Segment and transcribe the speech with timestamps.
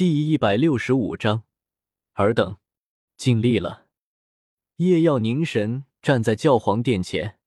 [0.00, 1.44] 第一百六十五章，
[2.14, 2.56] 尔等
[3.18, 3.86] 尽力了。
[4.76, 7.38] 夜耀凝神站在教皇殿前，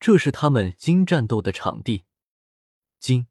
[0.00, 2.06] 这是他们今战斗的场地。
[2.98, 3.28] 今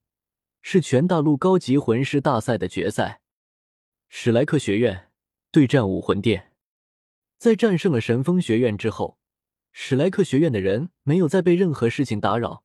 [0.61, 3.19] 是全大陆高级魂师大赛的决赛，
[4.07, 5.11] 史莱克学院
[5.51, 6.53] 对战武魂殿。
[7.37, 9.19] 在战胜了神风学院之后，
[9.73, 12.63] 史莱克学院的人没有再被任何事情打扰，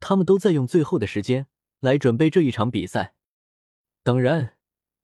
[0.00, 1.48] 他们都在用最后的时间
[1.80, 3.14] 来准备这一场比赛。
[4.02, 4.56] 当然，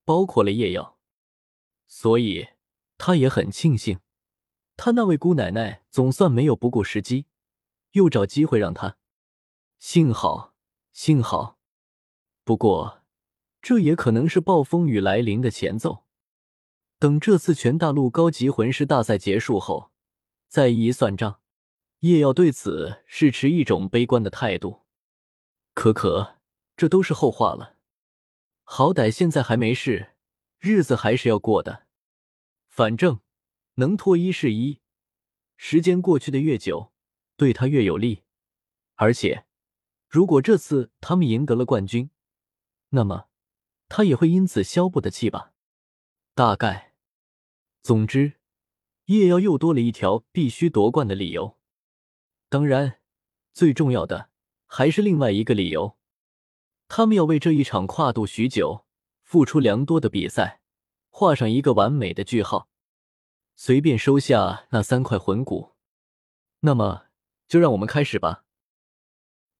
[0.08, 0.96] 包括了叶耀，
[1.86, 2.48] 所以
[2.96, 4.00] 他也很庆幸，
[4.74, 7.26] 他那位姑奶奶总算没有不顾时机，
[7.90, 8.96] 又找机会让他。
[9.78, 10.54] 幸好，
[10.94, 11.58] 幸好。
[12.42, 13.02] 不过，
[13.60, 16.04] 这也可能是暴风雨来临的前奏。
[16.98, 19.90] 等这次全大陆高级魂师大赛结束后，
[20.48, 21.42] 再一一算账。
[21.98, 24.86] 叶耀对此是持一种悲观的态度。
[25.74, 26.38] 可可，
[26.78, 27.74] 这都是后话了。
[28.70, 30.10] 好歹现在还没事，
[30.58, 31.86] 日子还是要过的。
[32.68, 33.20] 反正
[33.76, 34.80] 能拖一是一，
[35.56, 36.92] 时间过去的越久，
[37.38, 38.24] 对他越有利。
[38.96, 39.46] 而且，
[40.06, 42.10] 如果这次他们赢得了冠军，
[42.90, 43.28] 那么
[43.88, 45.54] 他也会因此消不得气吧？
[46.34, 46.94] 大概。
[47.82, 48.34] 总之，
[49.06, 51.58] 叶耀又多了一条必须夺冠的理由。
[52.50, 53.00] 当然，
[53.54, 54.28] 最重要的
[54.66, 55.97] 还是另外一个理由。
[56.88, 58.84] 他们要为这一场跨度许久、
[59.22, 60.60] 付出良多的比赛
[61.10, 62.68] 画上一个完美的句号。
[63.54, 65.74] 随便收下那三块魂骨，
[66.60, 67.06] 那么
[67.46, 68.44] 就让我们开始吧。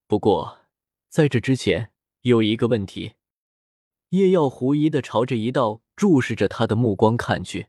[0.07, 0.61] 不过，
[1.09, 3.15] 在这之前有一个问题。
[4.11, 7.67] 叶耀狐疑的朝着一道注视着他的目光看去。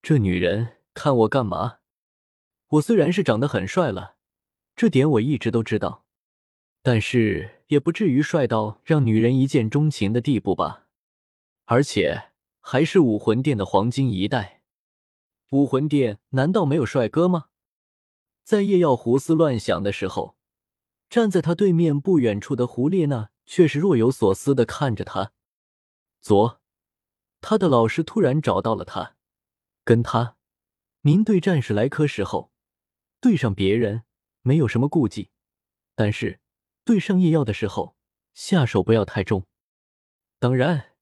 [0.00, 1.78] 这女人看我干嘛？
[2.68, 4.16] 我虽然是长得很帅了，
[4.76, 6.04] 这点我一直都知道。
[6.82, 10.86] 但是也不至于帅到让女人一见钟情的地步吧？
[11.66, 14.62] 而且还是武魂殿的黄金一代，
[15.50, 17.48] 武魂殿难道没有帅哥吗？
[18.42, 20.36] 在叶耀胡思乱想的时候，
[21.10, 25.32] 站在他对面不远处的胡列娜却是若有所思的看着他。
[26.22, 26.60] 昨，
[27.42, 29.16] 他的老师突然找到了他，
[29.84, 30.36] 跟他，
[31.02, 32.50] 您对战史莱克时候，
[33.20, 34.04] 对上别人
[34.40, 35.28] 没有什么顾忌，
[35.94, 36.40] 但是。
[36.88, 37.94] 对上夜药的时候，
[38.32, 39.44] 下手不要太重。
[40.38, 40.92] 当然，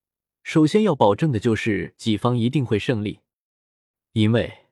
[0.43, 3.21] 首先要保证的就是己方一定会胜利，
[4.11, 4.67] 因为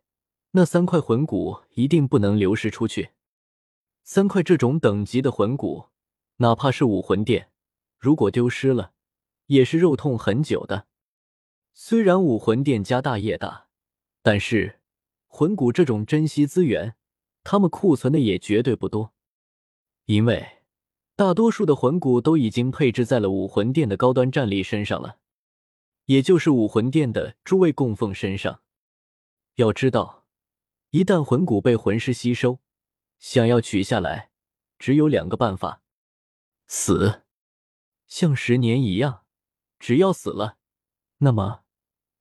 [0.50, 3.10] 那三块魂骨一定不能流失出去。
[4.02, 5.90] 三块这种等级的魂骨，
[6.38, 7.48] 哪怕是武魂殿，
[7.96, 8.92] 如果丢失了，
[9.46, 10.88] 也是肉痛很久的。
[11.74, 13.68] 虽然武魂殿家大业大，
[14.20, 14.80] 但是
[15.28, 16.96] 魂骨这种珍稀资源，
[17.44, 19.14] 他们库存的也绝对不多，
[20.06, 20.63] 因为。
[21.16, 25.18] 大多数的魂骨都已经配置在了武魂殿的高端战力身上了，
[26.06, 28.62] 也就是武魂殿的诸位供奉身上。
[29.54, 30.26] 要知道，
[30.90, 32.58] 一旦魂骨被魂师吸收，
[33.20, 34.30] 想要取下来，
[34.76, 35.82] 只有两个办法：
[36.66, 37.22] 死，
[38.08, 39.22] 像十年一样，
[39.78, 40.58] 只要死了，
[41.18, 41.62] 那么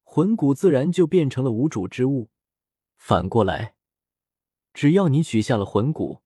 [0.04, 2.30] 魂骨自然就变成了无主之物；
[2.96, 3.74] 反过来，
[4.72, 6.22] 只要你取下了魂骨，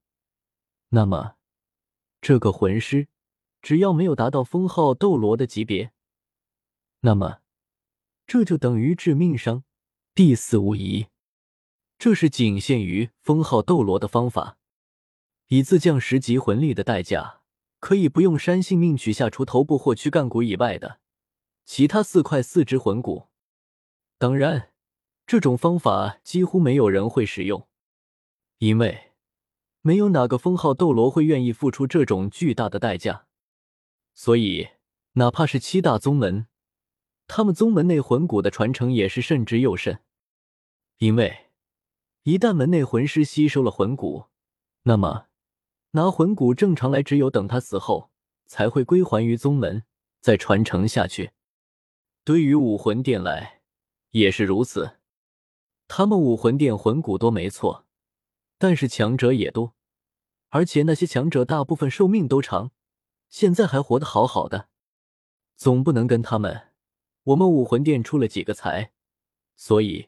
[0.90, 1.37] 那么。
[2.20, 3.08] 这个魂师，
[3.62, 5.92] 只要没有达到封号斗罗的级别，
[7.02, 7.42] 那么
[8.26, 9.64] 这就等于致命伤，
[10.14, 11.08] 必死无疑。
[11.98, 14.58] 这是仅限于封号斗罗的方法，
[15.48, 17.42] 以自降十级魂力的代价，
[17.80, 21.00] 可以不用删性命取下除头部或躯干骨以外的
[21.66, 23.28] 其他四块四肢魂骨。
[24.18, 24.74] 当然，
[25.26, 27.68] 这种方法几乎没有人会使用，
[28.58, 29.07] 因为。
[29.88, 33.24] 没有哪个封号斗罗会愿意付出这种巨大的代价，
[34.14, 34.68] 所以
[35.14, 36.48] 哪怕是七大宗门，
[37.26, 40.02] 他们宗门内魂骨的传承也是慎之又慎。
[40.98, 41.52] 因为
[42.24, 44.26] 一旦门内魂师吸收了魂骨，
[44.84, 45.28] 那么
[45.92, 48.12] 拿魂骨正常来，只有等他死后
[48.46, 49.84] 才会归还于宗门，
[50.20, 51.32] 再传承下去。
[52.26, 53.62] 对于武魂殿来
[54.12, 54.98] 也是如此，
[55.88, 57.86] 他们武魂殿魂骨多没错，
[58.58, 59.76] 但是强者也多。
[60.58, 62.72] 而且那些强者大部分寿命都长，
[63.30, 64.70] 现在还活得好好的，
[65.56, 66.70] 总不能跟他们。
[67.26, 68.92] 我们武魂殿出了几个才，
[69.56, 70.08] 所以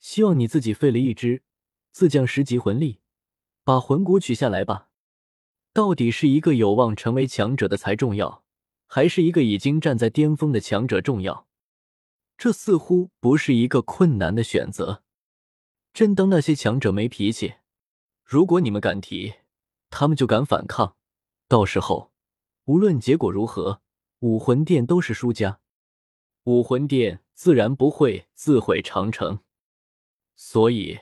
[0.00, 1.42] 希望你自己废了一只，
[1.90, 3.00] 自降十级魂力，
[3.64, 4.88] 把魂骨取下来吧。
[5.74, 8.42] 到底是一个有望成为强者的才重要，
[8.86, 11.46] 还是一个已经站在巅峰的强者重要？
[12.38, 15.02] 这似乎不是一个困难的选择。
[15.92, 17.56] 真当那些强者没脾气？
[18.24, 19.34] 如果你们敢提。
[19.92, 20.96] 他们就敢反抗，
[21.46, 22.12] 到时候
[22.64, 23.82] 无论结果如何，
[24.20, 25.60] 武魂殿都是输家。
[26.44, 29.40] 武魂殿自然不会自毁长城，
[30.34, 31.00] 所以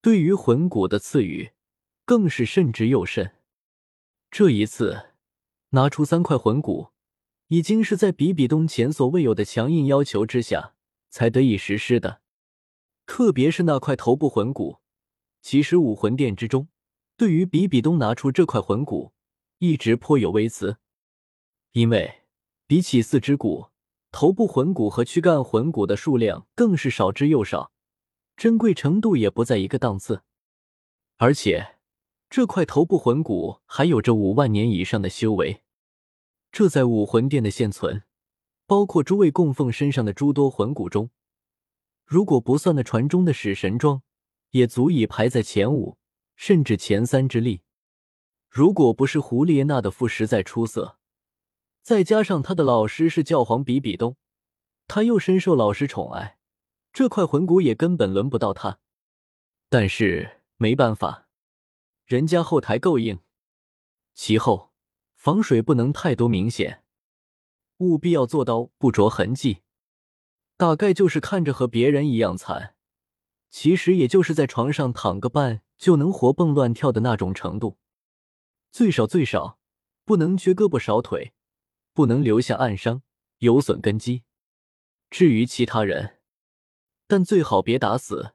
[0.00, 1.52] 对于魂骨的赐予
[2.06, 3.36] 更是慎之又慎。
[4.30, 5.10] 这一次
[5.70, 6.88] 拿出三块魂骨，
[7.48, 10.74] 已经是在比比东前所未有的强硬要求之下
[11.10, 12.22] 才得以实施的。
[13.04, 14.80] 特别是那块头部魂骨，
[15.42, 16.68] 其实武魂殿之中
[17.16, 19.12] 对于比比东拿出这块魂骨
[19.58, 20.76] 一直颇有微词，
[21.72, 22.22] 因为
[22.66, 23.68] 比起四肢骨。
[24.12, 27.70] 头部魂骨和躯干魂骨的数量更是少之又少，
[28.34, 30.22] 珍贵程度也不在一个档次。
[31.18, 31.76] 而且，
[32.30, 35.62] 这块头部魂骨还有着五万年以上的修为，
[36.50, 38.04] 这在武魂殿的现存，
[38.66, 41.10] 包括诸位供奉身上的诸多魂骨中，
[42.06, 44.00] 如果不算那传中的使神装，
[44.52, 45.98] 也足以排在前五
[46.36, 47.62] 甚至前三之力。
[48.48, 50.98] 如果不是胡列娜的腹实在出色。
[51.82, 54.16] 再加上他的老师是教皇比比东，
[54.88, 56.38] 他又深受老师宠爱，
[56.92, 58.80] 这块魂骨也根本轮不到他。
[59.68, 61.28] 但是没办法，
[62.04, 63.20] 人家后台够硬，
[64.14, 64.72] 其后
[65.14, 66.82] 防水不能太多明显，
[67.78, 69.62] 务必要做到不着痕迹。
[70.56, 72.75] 大概就是看着和别人一样惨，
[73.50, 77.78] 其实也就是在床上躺个半就能活蹦乱跳的那种程度，
[78.70, 79.58] 最少最少
[80.04, 81.32] 不能缺胳膊少腿。
[81.92, 83.00] 不能留下暗伤，
[83.38, 84.24] 有损根基。
[85.08, 86.18] 至于其他人，
[87.06, 88.34] 但最好别打死，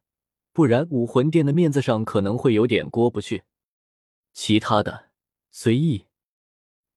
[0.51, 3.43] 不然武魂殿的面子上可能会有点过不去。
[4.33, 5.11] 其他的
[5.51, 6.07] 随意。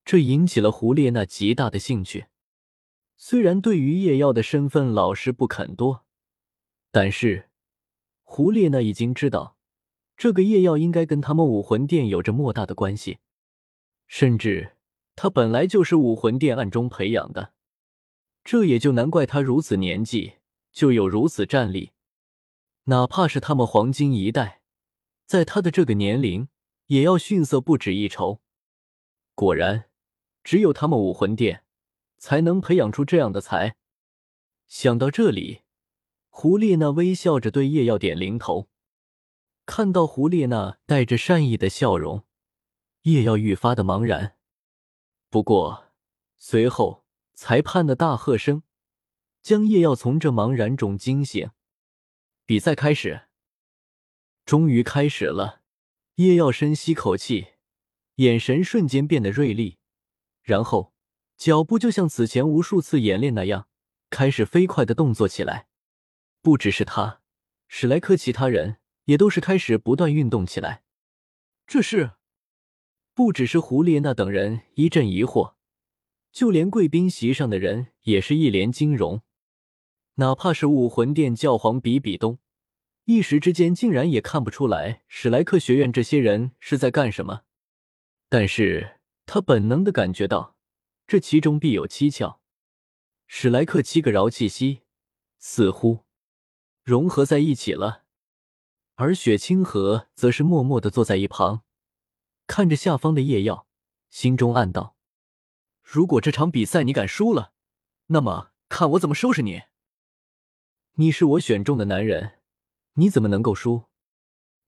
[0.06, 2.28] 这引起了胡列娜极大的兴趣。
[3.18, 6.06] 虽然对于叶耀的身份老实不肯多，
[6.90, 7.50] 但是
[8.36, 9.56] 胡列娜已经知道，
[10.16, 13.18] 这个叶耀应该跟他们武魂殿有着莫大的关系，
[14.08, 14.72] 甚至。
[15.14, 17.52] 他本来就是武魂殿暗中培养的，
[18.42, 20.38] 这也就难怪他如此年纪
[20.72, 21.92] 就有如此战力。
[22.86, 24.62] 哪怕是他们黄金一代，
[25.24, 26.48] 在他的这个年龄
[26.86, 28.40] 也要逊色不止一筹。
[29.36, 29.84] 果然，
[30.42, 31.62] 只有他们武魂殿
[32.18, 33.76] 才能培养出这样的才。
[34.66, 35.60] 想到这里，
[36.36, 38.68] 胡列娜微笑着对叶耀点零头。
[39.66, 42.24] 看到胡列娜带着善意的笑容，
[43.02, 44.36] 叶耀愈发的茫然。
[45.30, 45.92] 不过，
[46.36, 47.04] 随后
[47.34, 48.64] 裁判的大喝声
[49.42, 51.50] 将叶耀从这茫然中惊醒。
[52.44, 53.28] 比赛开始，
[54.44, 55.62] 终于开始了。
[56.16, 57.46] 叶耀深吸口气，
[58.16, 59.78] 眼神瞬间变得锐利，
[60.42, 60.92] 然后
[61.36, 63.68] 脚步就像此前无数次演练那样，
[64.10, 65.68] 开始飞快的动作起来。
[66.44, 67.22] 不只是他，
[67.68, 68.76] 史莱克其他人
[69.06, 70.82] 也都是开始不断运动起来。
[71.66, 72.10] 这是。
[73.14, 75.54] 不只是胡列娜等人一阵疑惑，
[76.30, 79.22] 就连贵宾席上的人也是一脸惊容。
[80.16, 82.38] 哪怕是武魂殿教皇比比东，
[83.04, 87.44] 一时之间竟然也看不出来史莱克学院这些人是在干什么。
[88.28, 90.58] 但是他本能的感觉到，
[91.06, 92.42] 这其中必有蹊跷。
[93.26, 94.82] 史莱克七个饶气息
[95.38, 96.04] 似乎
[96.84, 98.04] 融合在一起了，
[98.96, 101.62] 而雪清河则是默默的坐在一旁。
[102.46, 103.66] 看着下方的夜耀，
[104.10, 104.94] 心中暗道
[105.80, 107.54] ：“如果这场比赛你敢输了，
[108.08, 109.62] 那么看我怎么收拾你。
[110.96, 112.40] 你是我选中的男人，
[112.96, 113.84] 你怎么能够输？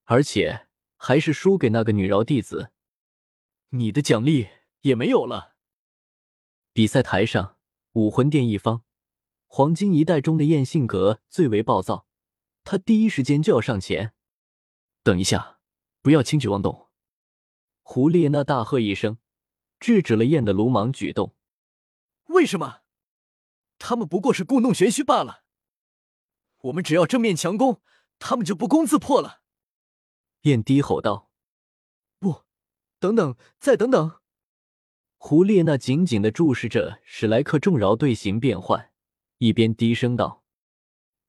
[0.04, 2.70] 而且还是输给那个女饶弟子，
[3.68, 4.49] 你的奖励
[4.80, 5.54] 也没有了。”
[6.73, 7.58] 比赛台上，
[7.92, 8.85] 武魂殿一方，
[9.46, 12.05] 黄金一代中的燕性格最为暴躁，
[12.66, 14.12] 他第一时间就要上前。
[15.04, 15.61] 等一下，
[16.02, 16.90] 不要轻举妄动。
[17.82, 19.18] 胡列娜大喝一声，
[19.78, 21.37] 制止了燕的鲁莽举动。
[22.25, 22.80] 为什么？
[23.78, 25.44] 他们不过是故弄玄虚罢了。
[26.62, 27.80] 我们只要正面强攻，
[28.18, 29.42] 他们就不攻自破了。
[30.40, 31.30] 燕低吼道
[32.18, 32.42] ：“不，
[32.99, 34.20] 等等，再等等！”
[35.18, 38.92] 胡列娜紧紧的注视着史莱克众饶队形变换，
[39.38, 40.42] 一边低声道：“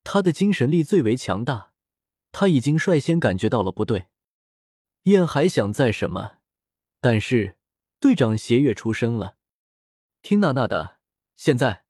[0.10, 1.74] 他的精神力最为强大，
[2.32, 4.08] 他已经率先感觉到了不对。”
[5.04, 6.38] 燕还想再什么？
[7.02, 7.58] 但是
[8.00, 9.36] 队长邪月出声了，
[10.22, 11.00] 听娜娜的。
[11.36, 11.84] 现在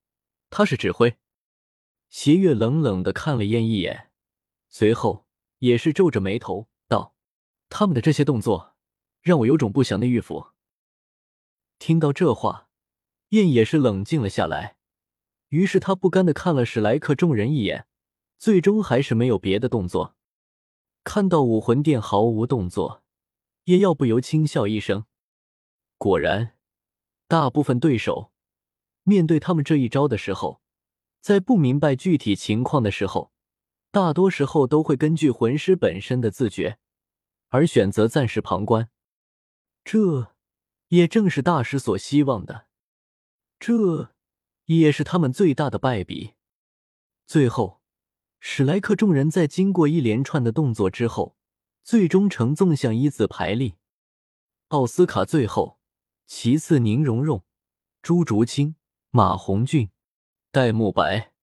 [0.50, 1.20] 他是指挥。
[2.10, 4.10] 邪月冷冷的看了燕一眼，
[4.68, 5.28] 随后
[5.60, 7.14] 也是皱着眉头道
[7.70, 8.76] ：“他们的这些动作
[9.22, 10.56] 让我有种不祥的预感。”
[11.78, 12.68] 听到这话，
[13.30, 14.78] 燕也是冷静了下来，
[15.50, 17.86] 于是他不甘的看了史莱克众人一眼，
[18.38, 20.16] 最终还是没有别的动作。
[21.04, 23.04] 看到武魂殿毫无动作。
[23.68, 25.06] 也要不由轻笑一声。
[25.98, 26.58] 果然，
[27.28, 28.32] 大部分对手
[29.04, 30.62] 面对他们这一招的时候，
[31.20, 33.34] 在不明白具体情况的时候，
[33.92, 36.80] 大多时候都会根据魂师本身的自觉
[37.50, 38.90] 而选择暂时旁观。
[39.84, 40.34] 这
[40.88, 42.68] 也正是大师所希望的，
[43.60, 44.14] 这
[44.68, 46.36] 也是他们最大的败笔。
[47.26, 47.77] 最后，
[48.50, 51.36] 史莱克众人在经过一连串的动作之后，
[51.84, 53.76] 最终呈纵向一字排列。
[54.70, 55.80] 奥斯卡最后，
[56.26, 57.44] 其次宁荣荣、
[58.02, 58.78] 朱竹清、
[59.12, 59.90] 马红俊、
[60.50, 61.34] 戴沐白、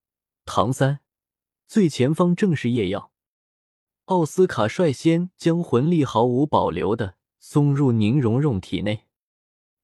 [0.47, 1.01] 唐三，
[1.69, 3.13] 最前方正是叶耀。
[4.07, 9.05] 奥斯卡率先将魂力毫无保留的送入宁荣荣体内，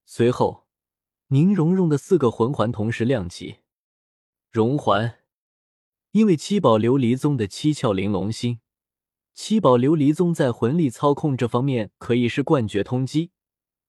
[0.07, 0.67] 随后，
[1.27, 3.59] 宁荣荣的四个魂环同时亮起。
[4.51, 5.20] 荣环，
[6.13, 8.61] 因为七宝琉璃宗的七窍玲珑心。
[9.33, 13.31] 七宝琉璃宗在魂力操控这方面可以是冠绝通缉，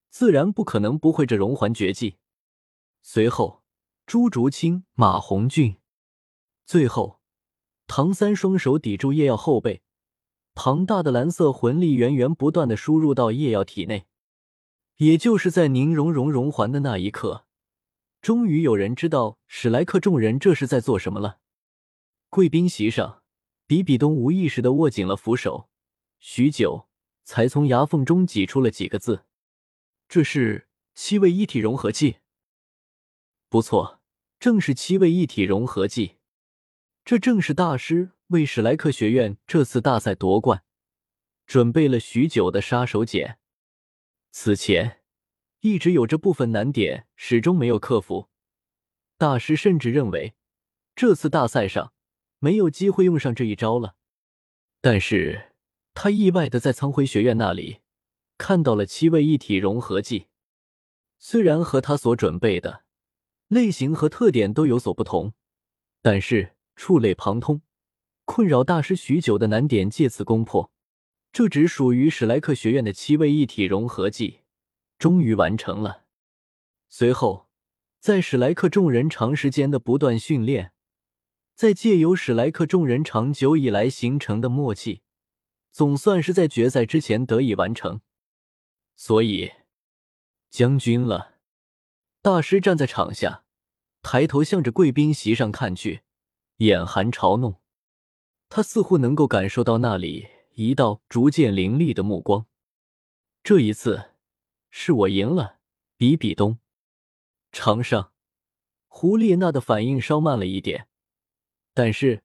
[0.10, 2.18] 自然不可能不会这融环绝技。
[3.02, 3.64] 随后，
[4.06, 5.78] 朱竹清、马红俊，
[6.64, 7.20] 最后，
[7.88, 9.82] 唐三双手抵住叶耀后背，
[10.54, 14.06] 庞大的蓝色魂力源源不断的输入到叶耀体内。
[14.98, 17.46] 也就是在宁荣荣融环的那一刻，
[18.22, 21.40] 终于有人知道史莱克众人这是在做什么了。
[22.32, 23.20] 贵宾席上。
[23.68, 25.70] 比比东无意识的握紧了扶手，
[26.20, 26.90] 许久
[27.24, 29.24] 才从牙缝中挤出了几个字
[30.10, 32.18] ：“这是七位一体融合技。”
[33.48, 34.02] 不错，
[34.42, 36.18] 正是七位一体融合技。
[37.06, 40.66] 这正是大师为史莱克学院这次大赛夺冠
[41.46, 43.38] 准备了许久的杀手锏。
[44.32, 45.02] 此前
[45.62, 48.28] 一直有着部分难点，始终没有克服。
[49.18, 50.36] 大师甚至认为，
[50.94, 51.94] 这次大赛上。
[52.44, 53.94] 没有机会用上这一招了，
[54.82, 55.52] 但是
[55.94, 57.82] 他意外的在苍辉学院那里
[58.40, 60.26] 看到了七位一体融合技，
[61.20, 62.84] 虽然和他所准备的
[63.48, 65.34] 类型和特点都有所不同，
[66.02, 67.62] 但是触类旁通，
[68.26, 70.72] 困扰大师许久的难点借此攻破。
[71.32, 74.40] 这只属于史莱克学院的七位一体融合技
[74.98, 76.06] 终于完成了。
[76.90, 77.48] 随后，
[78.00, 80.74] 在史莱克众人长时间的不断训练。
[81.62, 85.04] 在借由史莱克众人长久以来形成的默契，
[85.72, 88.02] 总算是在决赛之前得以完成。
[88.96, 89.52] 所以，
[90.50, 91.36] 将军了。
[92.24, 93.44] 大师站在场下，
[94.02, 96.02] 抬头向着贵宾席上看去，
[96.58, 97.62] 眼含嘲弄。
[98.50, 102.48] 他似乎能够感受到那里一道逐渐凌厉的目光。
[103.44, 104.14] 这一次，
[104.72, 105.60] 是我赢了。
[105.96, 106.58] 比比东，
[107.52, 108.14] 场上，
[108.88, 110.88] 胡列娜的反应稍慢了一点。
[111.74, 112.24] 但是，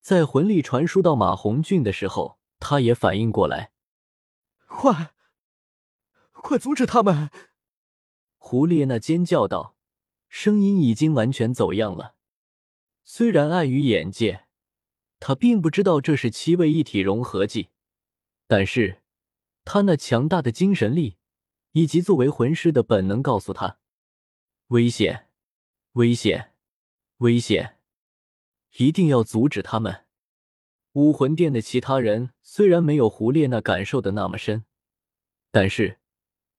[0.00, 3.70] 在魂力传输到马红俊的时候，他也反应过来，
[4.66, 5.14] 快，
[6.32, 7.30] 快阻止他们！
[8.36, 9.76] 胡列娜尖叫道，
[10.28, 12.16] 声音已经完全走样了。
[13.04, 14.46] 虽然碍于眼界，
[15.20, 17.70] 他并不知道这是七位一体融合技，
[18.48, 19.02] 但是
[19.64, 21.18] 他那强大的精神力
[21.72, 23.78] 以及作为魂师的本能告诉他，
[24.68, 25.28] 危险，
[25.92, 26.52] 危险，
[27.18, 27.75] 危险。
[28.78, 30.04] 一定要阻止他们！
[30.92, 34.66] 武魂殿的其他人虽然没有胡列娜感受的那么深，
[35.50, 35.98] 但是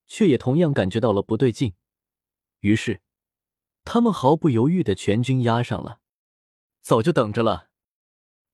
[0.08, 1.76] 却也同样感觉到了不对劲。
[2.62, 3.02] 于是，
[3.84, 6.00] 他们毫不犹豫的全军压上了。
[6.82, 7.70] 早就等着了！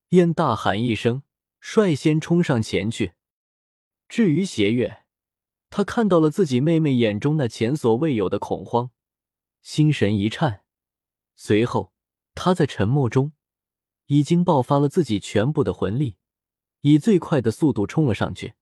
[0.10, 1.24] 燕大喊一声，
[1.62, 3.14] 率先冲上前去。
[4.10, 5.06] 至于邪月，
[5.70, 8.92] 他看到了自己妹妹眼中那前所未有的恐慌，
[9.62, 10.66] 心神一颤，
[11.36, 11.94] 随后
[12.36, 13.32] 他在沉默中。
[14.08, 16.16] 已经爆发了自己全部的魂力，
[16.82, 18.54] 以最快的速度冲了上去。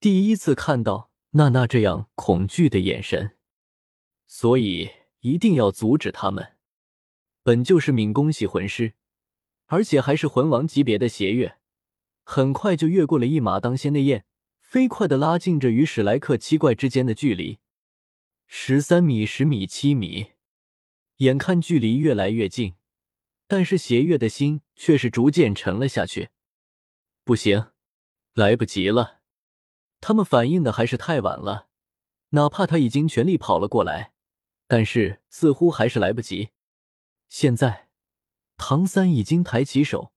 [0.00, 3.36] 第一次看到娜娜这样恐惧的眼神，
[4.26, 6.54] 所以一定要阻止他们。
[7.42, 8.94] 本就是敏攻系魂师，
[9.66, 11.58] 而且还是魂王级别的邪月，
[12.24, 14.24] 很快就越过了一马当先的燕，
[14.60, 17.58] 飞快的拉近着与史莱克七怪之间的距离。
[18.46, 20.32] 十三米、十米、七米，
[21.18, 22.74] 眼看距离越来越近。
[23.48, 26.28] 但是邪月的心却是逐渐沉了下去。
[27.24, 27.72] 不行，
[28.34, 29.22] 来不及了，
[30.00, 31.68] 他们反应的还是太晚了。
[32.30, 34.12] 哪怕他已经全力跑了过来，
[34.66, 36.50] 但是似乎还是来不及。
[37.30, 37.88] 现在，
[38.58, 40.12] 唐三已经抬起手，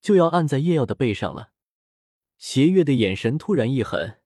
[0.00, 1.52] 就要按在叶耀的背上了。
[2.38, 4.22] 邪月的眼神突然一狠，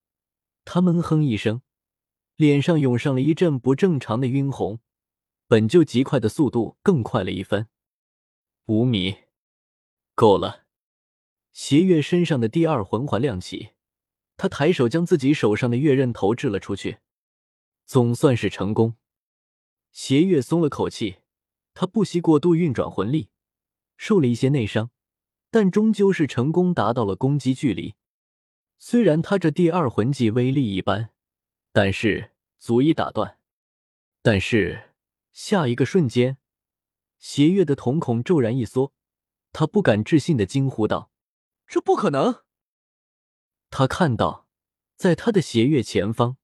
[0.64, 1.62] 他闷哼一声，
[2.36, 4.78] 脸上涌上了一阵不正常的晕红，
[5.48, 7.66] 本就极快的速度更快了一分。
[8.66, 9.24] 五米，
[10.14, 10.64] 够了。
[11.52, 13.72] 邪月身上的第二魂环亮起，
[14.38, 17.00] 他抬手将自己手上的月刃投掷了出去，
[17.84, 18.96] 总算是成功。
[19.92, 21.16] 邪月松了口气，
[21.74, 23.28] 他不惜过度运转魂力，
[23.98, 24.90] 受了一些内伤，
[25.50, 27.94] 但终究是成功达到了攻击距离。
[28.78, 31.10] 虽然他这第二魂技威力一般，
[31.70, 33.38] 但是足以打断。
[34.22, 34.94] 但是
[35.34, 36.38] 下一个瞬间，
[37.24, 38.92] 邪月的瞳孔骤然一缩，
[39.50, 41.10] 他不敢置信的惊呼道
[41.66, 42.42] ：“这不可能！”
[43.70, 44.46] 他看到，
[44.94, 46.36] 在他的邪月前方，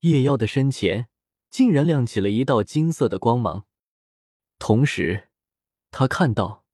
[0.00, 1.08] 夜耀的身前
[1.48, 3.64] 竟然亮起了一道金色的光芒，
[4.58, 5.30] 同时，
[5.90, 6.66] 他看到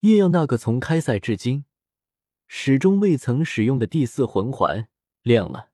[0.00, 1.66] 夜耀那个从开赛至今。
[2.46, 4.88] 始终未曾使用的第四魂环
[5.20, 5.70] 亮了。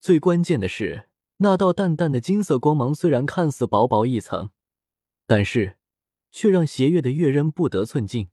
[0.00, 4.50] 最关键的是，那道淡淡的金色光芒虽然看似薄薄一层，
[5.26, 5.78] 但是
[6.30, 8.30] 却让邪月的月刃不得寸进。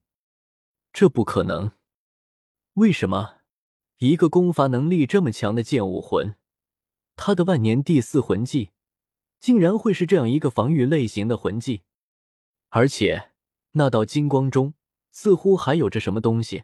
[0.93, 1.71] 这不可能！
[2.73, 3.41] 为什么
[3.97, 6.35] 一个攻伐能力这么强的剑武魂，
[7.15, 8.71] 他的万年第四魂技
[9.39, 11.83] 竟然会是这样一个防御类型的魂技？
[12.69, 13.31] 而且
[13.71, 14.73] 那道金光中
[15.11, 16.63] 似乎还有着什么东西。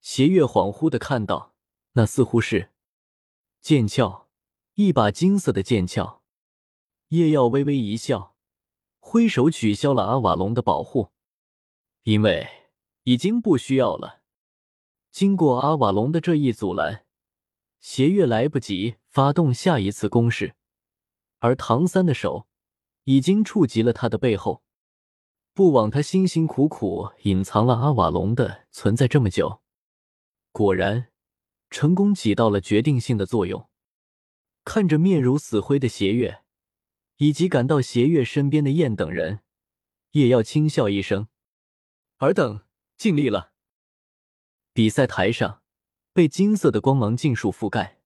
[0.00, 1.54] 邪月恍惚的看到，
[1.92, 2.70] 那似乎是
[3.60, 4.28] 剑鞘，
[4.74, 6.22] 一把金色的剑鞘。
[7.08, 8.31] 叶耀微微一笑，
[9.04, 11.10] 挥手取消了阿瓦隆的保护，
[12.04, 12.48] 因为
[13.02, 14.22] 已经不需要了。
[15.10, 17.04] 经过阿瓦隆的这一阻拦，
[17.80, 20.54] 邪月来不及发动下一次攻势，
[21.40, 22.46] 而唐三的手
[23.04, 24.62] 已经触及了他的背后。
[25.52, 29.60] 不枉他辛辛苦苦隐藏了阿瓦隆的存在这么久。
[30.52, 31.08] 果然，
[31.68, 33.68] 成功起到了决定性的作用。
[34.64, 36.41] 看着面如死灰的邪月，
[37.22, 39.42] 以及赶到邪月身边的燕等人，
[40.10, 41.28] 也要轻笑一声
[42.18, 42.62] ：“尔等
[42.96, 43.52] 尽力了。”
[44.74, 45.62] 比赛台上
[46.12, 48.00] 被金色的光芒尽数覆盖，